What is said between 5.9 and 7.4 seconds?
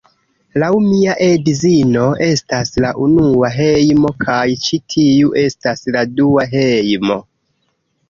la dua hejmo.